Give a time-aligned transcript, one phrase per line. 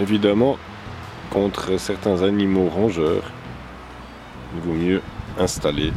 [0.00, 0.56] évidemment,
[1.30, 3.30] contre certains animaux rongeurs,
[4.54, 5.02] il vaut mieux
[5.38, 5.92] installer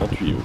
[0.00, 0.38] un tuyau.